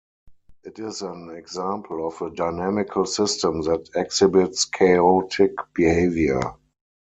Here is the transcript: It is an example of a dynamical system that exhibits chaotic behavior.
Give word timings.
It 0.63 0.79
is 0.79 1.03
an 1.03 1.29
example 1.29 2.07
of 2.07 2.19
a 2.23 2.31
dynamical 2.33 3.05
system 3.05 3.61
that 3.65 3.87
exhibits 3.93 4.65
chaotic 4.65 5.51
behavior. 5.75 6.41